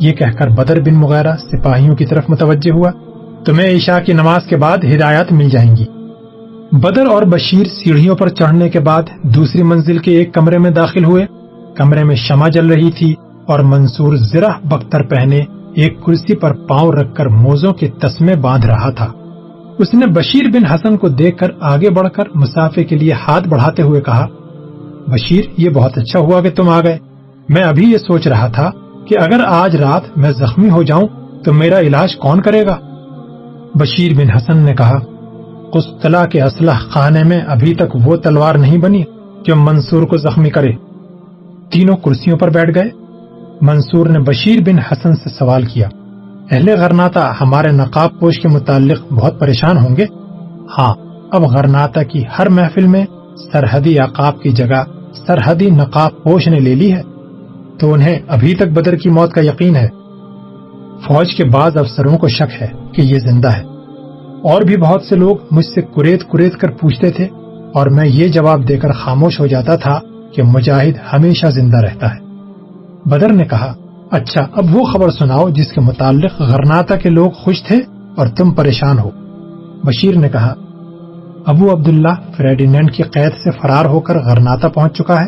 [0.00, 2.90] یہ کہہ کر بدر بن مغیرہ سپاہیوں کی طرف متوجہ ہوا۔
[3.44, 5.84] تمہیں عشاء کی نماز کے بعد ہدایات مل جائیں گی۔
[6.72, 11.04] بدر اور بشیر سیڑھیوں پر چڑھنے کے بعد دوسری منزل کے ایک کمرے میں داخل
[11.04, 11.26] ہوئے۔
[11.76, 13.14] کمرے میں شمع جل رہی تھی
[13.46, 15.40] اور منصور زرہ بختر پہنے
[15.74, 19.12] ایک کرسی پر پاؤں رکھ کر موزوں کے تسمے باندھ رہا تھا۔
[19.78, 23.48] اس نے بشیر بن حسن کو دیکھ کر آگے بڑھ کر مسافے کے لیے ہاتھ
[23.48, 24.26] بڑھاتے ہوئے کہا،
[25.06, 26.98] بشیر، یہ بہت اچھا ہوا کہ تم آ گئے۔
[27.48, 28.70] میں ابھی یہ سوچ رہا تھا
[29.08, 31.08] کہ اگر آج رات میں زخمی ہو جاؤں
[31.44, 32.76] تو میرا علاج کون کرے گا؟
[33.74, 34.98] بشیر بن حسن نے کہا،
[35.72, 39.02] قسطلہ کے اسلحہ خانے میں ابھی تک وہ تلوار نہیں بنی
[39.44, 40.72] جو منصور کو زخمی کرے۔
[41.72, 42.90] تینوں کرسیوں پر بیٹھ گئے۔
[43.60, 45.88] منصور نے بشیر بن حسن سے سوال کیا،
[46.50, 50.06] اہل غرناتا ہمارے نقاب پوش کے متعلق بہت پریشان ہوں گے؟
[50.78, 50.94] ہاں
[51.32, 53.06] اب غرناتا کی ہر محفل میں
[53.52, 54.82] سرحدی عقاب کی جگہ
[55.26, 57.02] سرحدی نقاب پوش نے لے لی ہے۔
[57.78, 59.88] تو انہیں ابھی تک بدر کی موت کا یقین ہے۔
[61.06, 63.62] فوج کے بعض افسروں کو شک ہے کہ یہ زندہ ہے۔
[64.42, 67.24] اور بھی بہت سے لوگ مجھ سے کریت کریت کر پوچھتے تھے
[67.74, 70.00] اور میں یہ جواب دے کر خاموش ہو جاتا تھا
[70.34, 72.18] کہ مجاہد ہمیشہ زندہ رہتا ہے۔
[73.06, 73.74] بدر نے کہا
[74.10, 77.76] اچھا اب وہ خبر سناؤ جس کے متعلق غرناتا کے لوگ خوش تھے
[78.16, 79.10] اور تم پریشان ہو۔
[79.84, 80.54] بشیر نے کہا،
[81.46, 85.26] ابو عبداللہ فریڈینڈ کی قید سے فرار ہو کر غرناتا پہنچ چکا ہے۔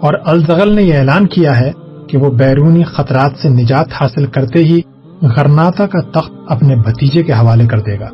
[0.00, 1.72] اور الزغل نے یہ اعلان کیا ہے
[2.08, 4.80] کہ وہ بیرونی خطرات سے نجات حاصل کرتے ہی
[5.22, 8.08] غرناتا کا تخت اپنے بھتیجے کے حوالے کر دے گا۔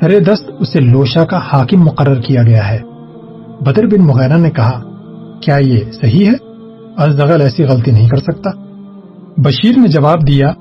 [0.00, 2.78] سرے دست اسے لوشا کا حاکم مقرر کیا گیا ہے۔
[3.60, 4.82] بدر بن مغیرہ نے کہا،
[5.42, 6.32] کیا یہ صحیح ہے؟
[6.96, 8.50] الزغل ایسی غلطی نہیں کر سکتا.
[9.36, 10.52] بشیر نے جواب دیا،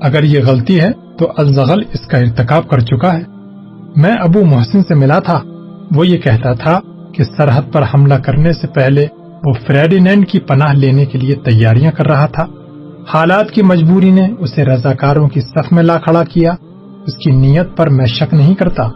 [0.00, 3.22] اگر یہ غلطی ہے تو الزغل اس کا ارتکاب کر چکا ہے۔
[3.96, 5.40] میں ابو محسن سے ملا تھا۔
[5.94, 6.80] وہ یہ کہتا تھا
[7.14, 9.06] کہ سرحد پر حملہ کرنے سے پہلے
[9.46, 12.44] وہ فریڈینینڈ کی پناہ لینے کے لیے تیاریاں کر رہا تھا۔
[13.08, 16.52] حالات کی مجبوری نے اسے رضاکاروں کی صف میں لا کھڑا کیا۔
[17.06, 18.88] اس کی نیت پر میں شک نہیں کرتا۔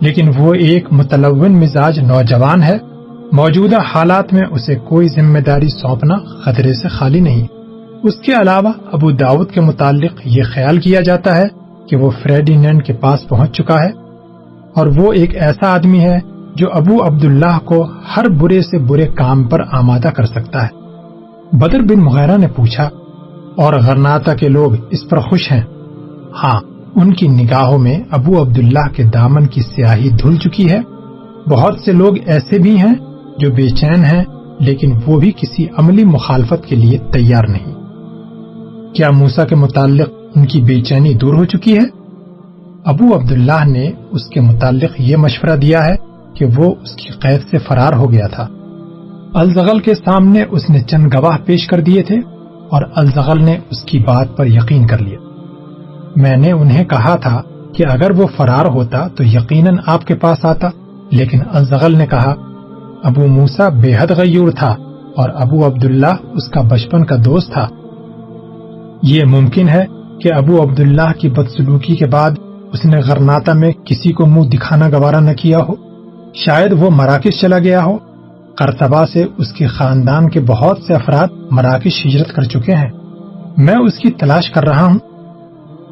[0.00, 2.78] لیکن وہ ایک متلون مزاج نوجوان ہے۔
[3.32, 7.46] موجودہ حالات میں اسے کوئی ذمہ داری سونپنا خطرے سے خالی نہیں۔
[8.02, 11.44] اس کے علاوہ ابو داود کے متعلق یہ خیال کیا جاتا ہے
[11.88, 13.90] کہ وہ فریڈینینڈ کے پاس پہنچ چکا ہے۔
[14.74, 16.18] اور وہ ایک ایسا آدمی ہے
[16.56, 20.68] جو ابو عبداللہ کو ہر برے سے برے کام پر آمادہ کر سکتا ہے۔
[21.52, 22.88] بدر بن مغیرہ نے پوچھا،
[23.56, 25.62] اور غرناتا کے لوگ اس پر خوش ہیں؟
[26.42, 26.60] ہاں
[26.96, 30.80] ان کی نگاہوں میں ابو عبداللہ کے دامن کی سیاہی دھل چکی ہے۔
[31.48, 32.94] بہت سے لوگ ایسے بھی ہیں
[33.38, 34.24] جو بے چین ہیں،
[34.60, 37.74] لیکن وہ بھی کسی عملی مخالفت کے لیے تیار نہیں۔
[38.94, 41.84] کیا موسا کے متعلق ان کی بے چینی دور ہو چکی ہے؟
[42.84, 45.96] ابو عبداللہ نے اس کے متعلق یہ مشورہ دیا ہے
[46.34, 48.46] کہ وہ اس کی قید سے فرار ہو گیا تھا۔
[49.34, 52.16] الزغل کے سامنے اس نے چند گواہ پیش کر دیے تھے
[52.70, 55.23] اور الزغل نے اس کی بات پر یقین کر لیا۔
[56.16, 60.44] میں نے انہیں کہا تھا کہ اگر وہ فرار ہوتا تو یقیناً آپ کے پاس
[60.44, 60.68] آتا۔
[61.10, 62.34] لیکن الزغل نے کہا،
[63.02, 64.76] ابو موسا بے حد غیور تھا
[65.16, 67.66] اور ابو عبداللہ اس کا بچپن کا دوست تھا۔
[69.02, 69.84] یہ ممکن ہے
[70.22, 72.30] کہ ابو عبداللہ کی بدسلوکی کے بعد
[72.72, 75.74] اس نے غرناتا میں کسی کو منہ دکھانا گوارا نہ کیا ہو۔
[76.34, 77.98] شاید وہ مراکش چلا گیا ہو۔
[78.58, 82.90] کرتبہ سے اس کے خاندان کے بہت سے افراد مراکش ہجرت کر چکے ہیں۔
[83.56, 84.98] میں اس کی تلاش کر رہا ہوں۔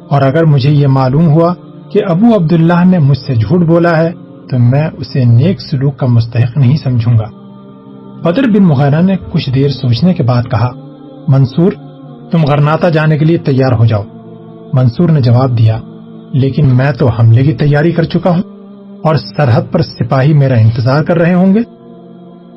[0.09, 1.53] اور اگر مجھے یہ معلوم ہوا
[1.89, 4.11] کہ ابو عبداللہ نے مجھ سے جھوٹ بولا ہے،
[4.49, 7.25] تو میں اسے نیک سلوک کا مستحق نہیں سمجھوں گا۔
[8.23, 10.69] بدر بن مغیرہ نے کچھ دیر سوچنے کے بعد کہا،
[11.27, 11.71] منصور،
[12.31, 14.03] تم غرناتا جانے کے لیے تیار ہو جاؤ۔
[14.73, 15.79] منصور نے جواب دیا،
[16.33, 18.43] لیکن میں تو حملے کی تیاری کر چکا ہوں
[19.03, 21.59] اور سرحد پر سپاہی میرا انتظار کر رہے ہوں گے۔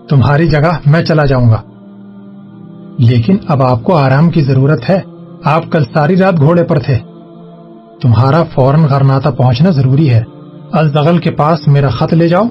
[0.09, 1.63] تمہاری جگہ میں چلا جاؤں گا۔
[2.99, 5.01] لیکن اب آپ کو آرام کی ضرورت ہے۔
[5.45, 6.99] آپ کل ساری رات گھوڑے پر تھے۔
[8.03, 10.23] تمہارا فوراً غرناتا پہنچنا ضروری ہے۔
[10.73, 12.45] الزغل کے پاس میرا خط لے جاؤ۔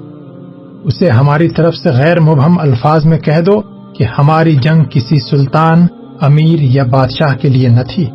[0.84, 3.62] اسے ہماری طرف سے غیر مبہم الفاظ میں کہہ دو
[3.94, 5.88] کہ ہماری جنگ کسی سلطان،
[6.22, 8.06] امیر یا بادشاہ کے لیے نہ تھی۔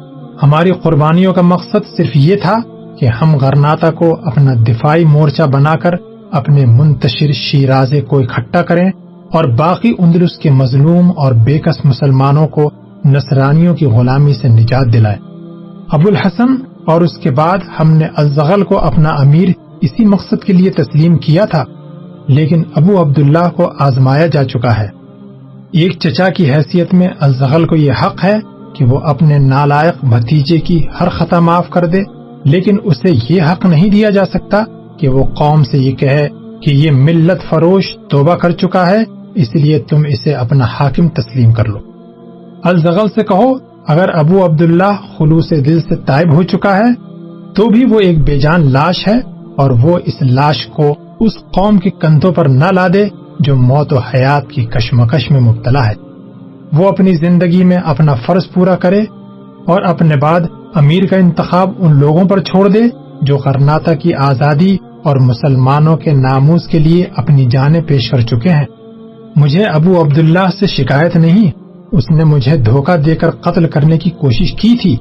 [0.43, 2.57] ہماری قربانیوں کا مقصد صرف یہ تھا
[2.99, 5.91] کہ ہم غرناتا کو اپنا دفاعی مورچہ بنا کر
[6.33, 8.91] اپنے منتشر شیرازے کو اکٹھا کریں
[9.33, 12.71] اور باقی اندرس کے مظلوم اور بےکس مسلمانوں کو
[13.05, 15.17] نصرانیوں کی غلامی سے نجات دلائے
[15.89, 19.49] ابو الحسن اور اس کے بعد ہم نے الزغل کو اپنا امیر
[19.81, 21.65] اسی مقصد کے لیے تسلیم کیا تھا،
[22.29, 24.89] لیکن ابو عبداللہ کو آزمایا جا چکا ہے۔
[25.73, 28.39] ایک چچا کی حیثیت میں الزغل کو یہ حق ہے
[28.75, 32.03] کہ وہ اپنے نالائق بھتیجے کی ہر خطا معاف کر دے،
[32.45, 34.63] لیکن اسے یہ حق نہیں دیا جا سکتا
[34.99, 36.29] کہ وہ قوم سے یہ کہے
[36.63, 39.03] کہ یہ ملت فروش توبہ کر چکا ہے،
[39.35, 41.79] اس لیے تم اسے اپنا حاکم تسلیم کر لو۔
[42.65, 43.53] الزغل سے کہو
[43.91, 46.95] اگر ابو عبداللہ خلوص دل سے طائب ہو چکا ہے،
[47.55, 49.15] تو بھی وہ ایک بے جان لاش ہے
[49.57, 53.09] اور وہ اس لاش کو اس قوم کے کندھوں پر نہ لا دے
[53.41, 55.95] جو موت و حیات کی کشمکش میں مبتلا ہے۔
[56.73, 59.01] وہ اپنی زندگی میں اپنا فرض پورا کرے
[59.67, 60.41] اور اپنے بعد
[60.75, 62.83] امیر کا انتخاب ان لوگوں پر چھوڑ دے
[63.23, 68.49] جو کرناتا کی آزادی اور مسلمانوں کے ناموز کے لیے اپنی جانیں پیش کر چکے
[68.49, 68.67] ہیں۔
[69.37, 71.60] مجھے ابو عبداللہ سے شکایت نہیں۔
[71.93, 74.97] اس نے مجھے دھوکہ دے کر قتل کرنے کی کوشش کی تھی۔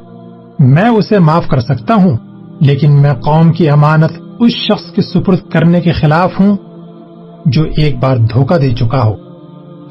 [0.60, 2.18] میں اسے معاف کر سکتا ہوں،
[2.62, 6.58] لیکن میں قوم کی امانت اس شخص کے سپرد کرنے کے خلاف ہوں
[7.46, 9.14] جو ایک بار دھوکہ دے چکا ہو۔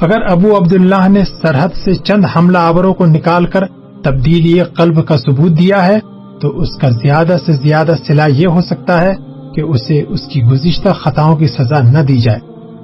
[0.01, 3.65] اگر ابو عبداللہ نے سرحد سے چند حملہ آوروں کو نکال کر
[4.05, 5.99] تبدیلی قلب کا ثبوت دیا ہے،
[6.41, 9.15] تو اس کا زیادہ سے زیادہ سلا یہ ہو سکتا ہے
[9.55, 12.39] کہ اسے اس کی گزشتہ خطاؤں کی سزا نہ دی جائے۔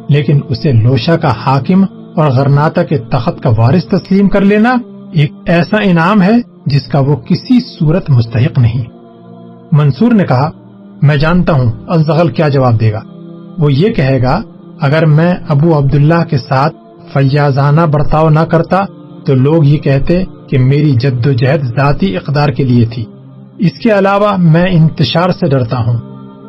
[0.08, 1.84] لیکن اسے لوشا کا حاکم
[2.16, 4.74] اور غرناتا کے تخت کا وارث تسلیم کر لینا
[5.12, 6.32] ایک ایسا انعام ہے
[6.66, 8.84] جس کا وہ کسی صورت مستحق نہیں۔
[9.72, 10.50] منصور نے کہا،
[11.02, 13.00] میں جانتا ہوں، الزغل کیا جواب دے گا؟
[13.58, 14.40] وہ یہ کہے گا،
[14.80, 16.74] اگر میں ابو عبداللہ کے ساتھ
[17.12, 18.84] فیاضانہ برتاؤ نہ کرتا
[19.26, 23.04] تو لوگ یہ کہتے کہ میری جد و جہد ذاتی اقدار کے لیے تھی۔
[23.58, 25.98] اس کے علاوہ میں انتشار سے ڈرتا ہوں۔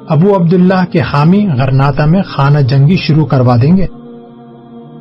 [0.09, 3.87] ابو عبداللہ کے حامی غرناتا میں خانہ جنگی شروع کروا دیں گے۔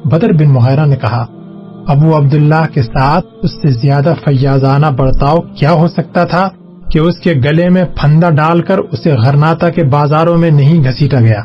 [0.05, 1.27] بدر بن مغیرہ نے کہا،
[1.87, 6.49] ابو عبداللہ کے ساتھ اس سے زیادہ فیاضانہ برتاؤ کیا ہو سکتا تھا
[6.93, 11.21] کہ اس کے گلے میں پھندا ڈال کر اسے غرناتا کے بازاروں میں نہیں گھسیٹا
[11.21, 11.43] گیا؟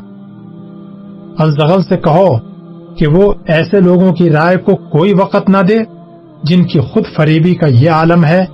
[1.40, 2.38] الزغل سے کہو
[2.98, 5.80] کہ وہ ایسے لوگوں کی رائے کو کوئی وقت نہ دے
[6.44, 8.46] جن کی خود فریبی کا یہ عالم ہے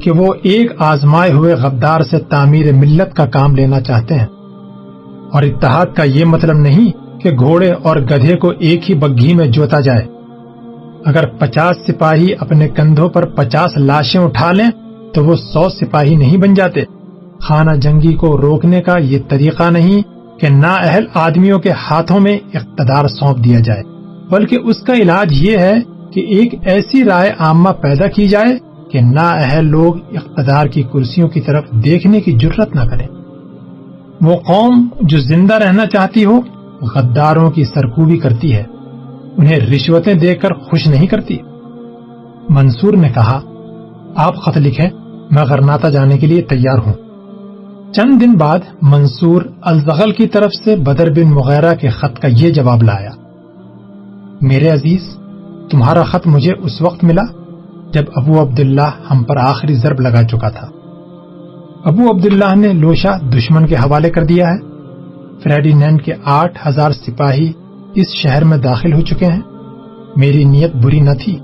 [0.00, 4.26] کہ وہ ایک آزمائے ہوئے غدار سے تعمیر ملت کا کام لینا چاہتے ہیں۔
[5.32, 9.46] اور اتحاد کا یہ مطلب نہیں کہ گھوڑے اور گدھے کو ایک ہی بگھی میں
[9.46, 10.04] جوتا جائے۔
[11.04, 14.70] اگر پچاس سپاہی اپنے کندھوں پر پچاس لاشیں اٹھا لیں،
[15.14, 16.84] تو وہ سو سپاہی نہیں بن جاتے۔
[17.40, 20.02] خانہ جنگی کو روکنے کا یہ طریقہ نہیں
[20.40, 23.82] کہ نا اہل آدمیوں کے ہاتھوں میں اقتدار سونپ دیا جائے،
[24.30, 25.74] بلکہ اس کا علاج یہ ہے
[26.12, 28.56] کہ ایک ایسی رائے عامہ پیدا کی جائے
[28.90, 33.06] کہ نا اہل لوگ اقتدار کی کرسیوں کی طرف دیکھنے کی جرت نہ کریں۔
[34.20, 36.40] وہ قوم جو زندہ رہنا چاہتی ہو
[36.82, 38.62] غداروں کی سرکوبی کرتی ہے،
[39.36, 41.38] انہیں رشوتیں دے کر خوش نہیں کرتی۔
[42.48, 43.40] منصور نے کہا،
[44.14, 44.90] آپ خط لکھیں،
[45.30, 46.92] میں غرناتا جانے کے لیے تیار ہوں۔
[47.92, 52.50] چند دن بعد منصور الزغل کی طرف سے بدر بن مغیرہ کے خط کا یہ
[52.50, 53.10] جواب لایا۔
[54.40, 55.18] میرے عزیز،
[55.70, 57.22] تمہارا خط مجھے اس وقت ملا
[57.92, 60.68] جب ابو عبداللہ ہم پر آخری ضرب لگا چکا تھا۔
[61.84, 64.75] ابو عبداللہ نے لوشا دشمن کے حوالے کر دیا ہے۔
[65.42, 67.52] فریڈی نینڈ کے آٹھ ہزار سپاہی
[67.94, 69.40] اس شہر میں داخل ہو چکے ہیں۔
[70.16, 71.38] میری نیت بری نہ تھی،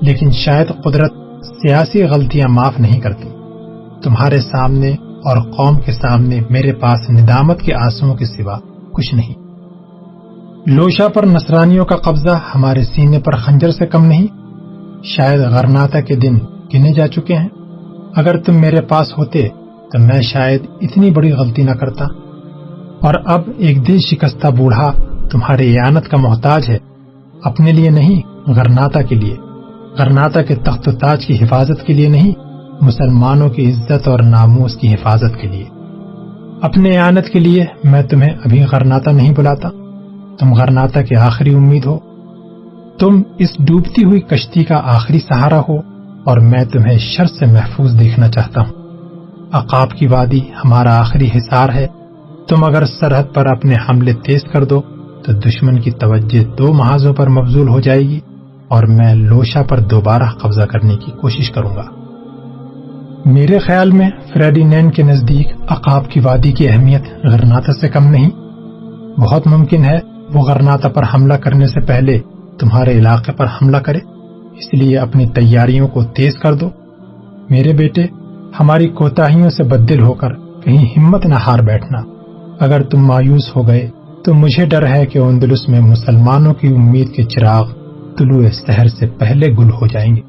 [0.00, 1.12] لیکن شاید قدرت
[1.46, 3.28] سیاسی غلطیاں معاف نہیں کرتی۔
[4.02, 8.58] تمہارے سامنے اور قوم کے سامنے میرے پاس ندامت کے آنسو کے سوا
[8.92, 9.34] کچھ نہیں۔
[10.66, 14.26] لوشا پر نصرانیوں کا قبضہ ہمارے سینے پر خنجر سے کم نہیں۔
[15.04, 16.38] شاید غرناتا کے دن
[16.74, 17.48] گنے جا چکے ہیں۔
[18.16, 19.48] اگر تم میرے پاس ہوتے
[19.92, 22.04] تو میں شاید اتنی بڑی غلطی نہ کرتا۔
[23.04, 24.92] اور اب ایک دل شکستہ بوڑھا
[25.30, 26.78] تمہاری اعانت کا محتاج ہے۔
[27.42, 29.36] اپنے لیے نہیں، غرناتا کے لیے۔
[29.98, 32.32] غرناتا کے تخت و تاج کی حفاظت کے لیے نہیں،
[32.80, 35.64] مسلمانوں کی عزت اور ناموس کی حفاظت کے لیے۔
[36.62, 39.68] اپنے اعانت کے لیے میں تمہیں ابھی غرناتا نہیں بلاتا۔
[40.38, 41.98] تم غرناتا کی آخری امید ہو۔
[42.98, 45.76] تم اس ڈوبتی ہوئی کشتی کا آخری سہارا ہو
[46.24, 48.96] اور میں تمہیں شر سے محفوظ دیکھنا چاہتا ہوں۔
[49.52, 51.86] عقاب کی وادی ہمارا آخری حصار ہے۔
[52.48, 54.80] تم اگر سرحد پر اپنے حملے تیز کر دو،
[55.24, 58.20] تو دشمن کی توجہ دو محاذوں پر مبزول ہو جائے گی
[58.68, 61.82] اور میں لوشا پر دوبارہ قبضہ کرنے کی کوشش کروں گا۔
[63.24, 68.10] میرے خیال میں فریڈی نین کے نزدیک عقاب کی وادی کی اہمیت غرناتا سے کم
[68.10, 68.30] نہیں۔
[69.20, 69.98] بہت ممکن ہے
[70.34, 72.20] وہ غرناتا پر حملہ کرنے سے پہلے
[72.60, 73.98] تمہارے علاقے پر حملہ کرے،
[74.58, 76.70] اس لیے اپنی تیاریوں کو تیز کر دو۔
[77.50, 78.02] میرے بیٹے،
[78.60, 82.13] ہماری کوتاہیوں سے بدل ہو کر کہیں ہمت نہ ہار بیٹھنا۔
[82.60, 83.90] اگر تم مایوس ہو گئے
[84.24, 87.68] تو مجھے ڈر ہے کہ اندلس میں مسلمانوں کی امید کے چراغ
[88.18, 90.20] طلوع شہر سے پہلے گل ہو جائیں گے۔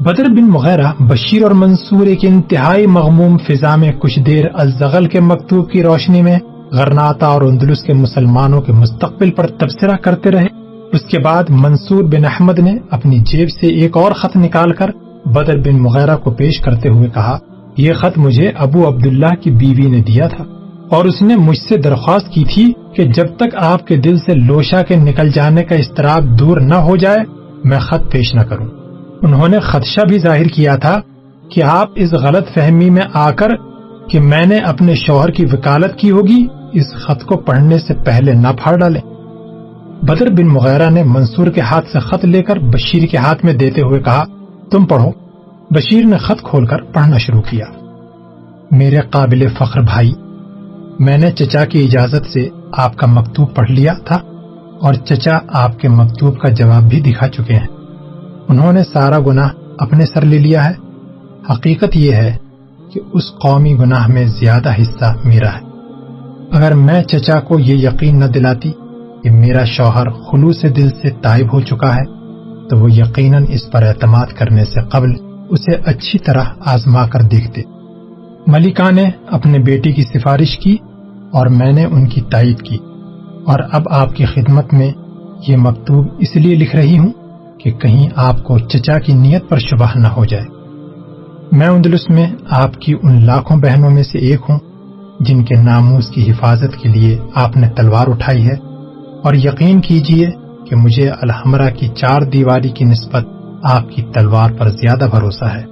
[0.00, 5.20] بدر بن مغیرہ، بشیر اور منصور ایک انتہائی مغموم فضا میں کچھ دیر الزغل کے
[5.20, 6.38] مکتوب کی روشنی میں
[6.72, 10.46] غرناتا اور اندلس کے مسلمانوں کے مستقبل پر تبصرہ کرتے رہے۔
[10.92, 14.90] اس کے بعد منصور بن احمد نے اپنی جیب سے ایک اور خط نکال کر
[15.24, 17.38] بدر بن مغیرہ کو پیش کرتے ہوئے کہا،
[17.76, 20.44] یہ خط مجھے ابو عبداللہ کی بیوی نے دیا تھا۔
[20.90, 24.34] اور اس نے مجھ سے درخواست کی تھی کہ جب تک آپ کے دل سے
[24.34, 27.18] لوشا کے نکل جانے کا استراب دور نہ ہو جائے،
[27.64, 28.66] میں خط پیش نہ کروں۔
[29.22, 31.00] انہوں نے خدشہ بھی ظاہر کیا تھا
[31.50, 33.48] کہ آپ اس غلط فہمی میں آ کر
[34.10, 38.32] کہ میں نے اپنے شوہر کی وکالت کی ہوگی، اس خط کو پڑھنے سے پہلے
[38.32, 39.00] نہ پھاڑ ڈالے
[40.02, 43.52] بدر بن مغیرہ نے منصور کے ہاتھ سے خط لے کر بشیر کے ہاتھ میں
[43.52, 44.24] دیتے ہوئے کہا،
[44.70, 45.10] تم پڑھو۔
[45.70, 47.66] بشیر نے خط کھول کر پڑھنا شروع کیا۔
[48.70, 50.12] میرے قابل فخر بھائی
[50.98, 54.16] میں نے چچا کی اجازت سے آپ کا مکتوب پڑھ لیا تھا
[54.80, 57.66] اور چچا آپ کے مکتوب کا جواب بھی دکھا چکے ہیں۔
[58.48, 60.74] انہوں نے سارا گناہ اپنے سر لے لیا ہے۔
[61.52, 62.36] حقیقت یہ ہے
[62.92, 65.60] کہ اس قومی گناہ میں زیادہ حصہ میرا ہے۔
[66.52, 68.72] اگر میں چچا کو یہ یقین نہ دلاتی
[69.22, 72.04] کہ میرا شوہر خلوص دل سے تائب ہو چکا ہے،
[72.68, 75.10] تو وہ یقیناً اس پر اعتماد کرنے سے قبل
[75.48, 77.62] اسے اچھی طرح آزما کر دیکھتے۔
[78.46, 80.76] ملکہ نے اپنے بیٹی کی سفارش کی
[81.32, 82.76] اور میں نے ان کی تائید کی۔
[83.46, 84.92] اور اب آپ کی خدمت میں
[85.48, 87.12] یہ مکتوب اس لیے لکھ رہی ہوں
[87.58, 90.44] کہ کہیں آپ کو چچا کی نیت پر شبہ نہ ہو جائے۔
[91.52, 94.58] میں اندلس میں آپ کی ان لاکھوں بہنوں میں سے ایک ہوں
[95.20, 98.54] جن کے ناموس کی حفاظت کے لیے آپ نے تلوار اٹھائی ہے۔
[99.22, 100.26] اور یقین کیجیے
[100.70, 103.26] کہ مجھے الحمرہ کی چار دیواری کی نسبت
[103.62, 105.62] آپ کی تلوار پر زیادہ بھروسہ ہے۔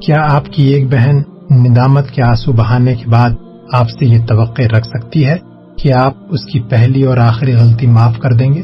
[0.00, 3.30] کیا آپ کی ایک بہن ندامت کے آنسو بہانے کے بعد
[3.72, 5.36] آپ سے یہ توقع رکھ سکتی ہے
[5.76, 8.60] کہ آپ اس کی پہلی اور آخری غلطی معاف کر دیں گے۔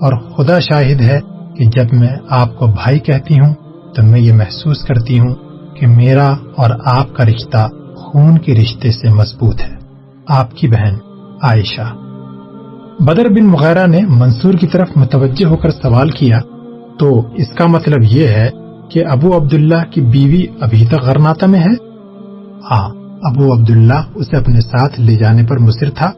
[0.00, 1.20] اور خدا شاہد ہے
[1.56, 3.54] کہ جب میں آپ کو بھائی کہتی ہوں،
[3.94, 5.34] تو میں یہ محسوس کرتی ہوں
[5.74, 9.74] کہ میرا اور آپ کا رشتہ خون کے رشتے سے مضبوط ہے۔
[10.28, 10.94] آپ کی بہن،
[11.42, 11.94] عائشہ۔
[13.00, 16.40] بدر بن مغیرہ نے منصور کی طرف متوجہ ہو کر سوال کیا۔
[16.98, 18.50] تو اس کا مطلب یہ ہے
[18.90, 21.88] کہ ابو عبداللہ کی بیوی ابھی تک غرناتا میں ہے؟
[22.70, 26.12] ہاں ابو عبداللہ اسے اپنے ساتھ لے جانے پر مصر تھا،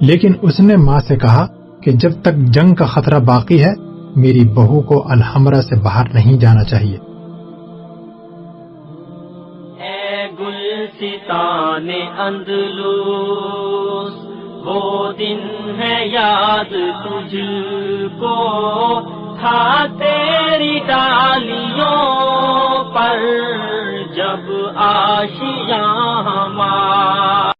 [0.00, 1.46] لیکن اس نے ماں سے کہا
[1.82, 3.72] کہ جب تک جنگ کا خطرہ باقی ہے،
[4.16, 6.98] میری بہو کو الحمرہ سے باہر نہیں جانا چاہیے۔
[9.84, 10.26] اے
[14.64, 15.38] وہ دن
[15.78, 16.72] ہے یاد
[17.04, 17.36] تجھ
[18.20, 18.44] کو۔
[19.40, 21.94] تھا تیری ڈالیوں
[22.84, 23.18] پر
[24.16, 27.53] جب آشیاں ہمارا